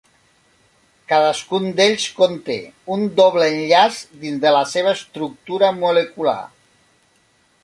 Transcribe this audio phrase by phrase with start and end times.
[1.11, 2.57] Cadascun d'ells conté
[2.97, 6.39] un doble enllaç dins de la seva estructura molecular.